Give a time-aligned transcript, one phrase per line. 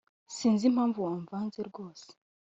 [0.35, 2.07] Sinzi impamvu wamvanze rwose